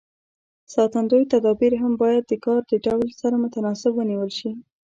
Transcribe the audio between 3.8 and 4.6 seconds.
ونیول شي.